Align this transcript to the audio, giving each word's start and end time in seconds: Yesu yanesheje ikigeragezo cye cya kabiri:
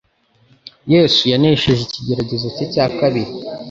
Yesu 0.93 1.21
yanesheje 1.31 1.81
ikigeragezo 1.83 2.47
cye 2.55 2.65
cya 2.73 2.85
kabiri: 2.97 3.31